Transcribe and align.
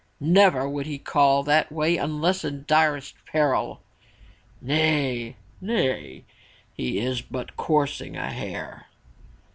Never 0.19 0.67
would 0.67 0.87
he 0.87 0.97
call 0.97 1.43
that 1.43 1.71
way 1.71 1.97
unless 1.97 2.43
in 2.43 2.65
direst 2.67 3.13
peril!" 3.27 3.81
"Nay! 4.59 5.35
nay! 5.61 6.23
he 6.75 6.97
is 6.97 7.21
but 7.21 7.55
coursing 7.55 8.15
a 8.17 8.31
hare!" 8.31 8.87